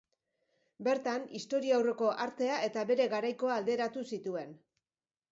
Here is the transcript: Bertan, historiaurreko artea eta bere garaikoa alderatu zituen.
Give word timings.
Bertan, 0.85 1.25
historiaurreko 1.39 2.07
artea 2.25 2.55
eta 2.67 2.85
bere 2.91 3.05
garaikoa 3.11 3.53
alderatu 3.61 4.03
zituen. 4.17 4.57